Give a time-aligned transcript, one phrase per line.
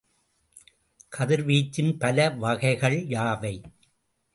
[1.11, 3.55] கதிர்வீச்சின் பல வகைகள் யாவை?